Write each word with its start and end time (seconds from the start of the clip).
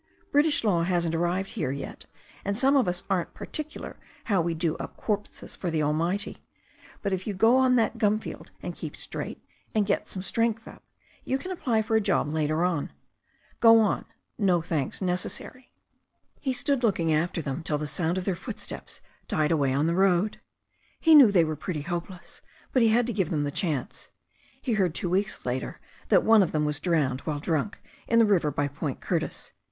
British 0.31 0.63
law 0.63 0.81
hasn't 0.81 1.13
arrived 1.13 1.49
here 1.51 1.69
yet, 1.71 2.07
and 2.43 2.57
some 2.57 2.75
of 2.75 2.87
us 2.87 3.03
aren't 3.07 3.35
particular 3.35 3.99
how 4.23 4.41
we 4.41 4.55
do 4.55 4.75
up 4.77 4.97
corpses 4.97 5.55
for 5.55 5.69
the 5.69 5.83
Almighty. 5.83 6.39
But 7.03 7.13
if 7.13 7.27
you 7.27 7.35
go 7.35 7.57
on 7.57 7.75
that 7.75 7.99
gum 7.99 8.17
field 8.17 8.49
and 8.63 8.73
keep 8.73 8.95
straight, 8.97 9.45
and 9.75 9.85
get 9.85 10.05
{8o 10.07 10.13
THE 10.15 10.23
STORY 10.23 10.47
OF 10.47 10.49
A 10.49 10.49
NEW 10.49 10.63
ZEALAND 10.63 10.67
RIVER 10.67 10.73
some 10.73 10.75
strength 10.75 10.75
up, 10.75 10.83
you 11.23 11.37
can 11.37 11.51
apply 11.51 11.81
for 11.83 11.95
a 11.95 12.01
job 12.01 12.33
later 12.33 12.55
oxl 12.55 12.89
Go 13.59 13.79
on, 13.79 14.05
no 14.39 14.59
thanks 14.59 15.03
necessary." 15.03 15.71
He 16.39 16.51
stood 16.51 16.81
looking 16.81 17.13
after 17.13 17.43
them 17.43 17.61
till 17.61 17.77
the 17.77 17.85
sound 17.85 18.17
of 18.17 18.25
their 18.25 18.35
foot 18.35 18.59
steps 18.59 19.01
died 19.27 19.51
away 19.51 19.71
on 19.71 19.85
the 19.85 19.93
road. 19.93 20.41
He 20.99 21.13
knew 21.13 21.31
they 21.31 21.45
were 21.45 21.55
pretty 21.55 21.81
hopeless, 21.83 22.41
but 22.73 22.81
he 22.81 22.87
had 22.87 23.05
to 23.05 23.13
give 23.13 23.29
them 23.29 23.43
the 23.43 23.51
chance. 23.51 24.09
He 24.59 24.73
heard 24.73 24.95
two 24.95 25.11
weeks 25.11 25.45
later 25.45 25.79
that 26.09 26.23
one 26.23 26.41
of 26.41 26.53
them 26.53 26.65
was 26.65 26.79
drowned 26.79 27.21
while 27.21 27.39
drunk 27.39 27.77
in 28.07 28.17
the 28.17 28.25
river 28.25 28.49
by 28.49 28.67
Point 28.67 28.99
Curtis. 28.99 29.51